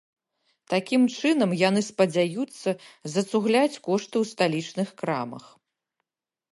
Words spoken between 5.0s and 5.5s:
крамах.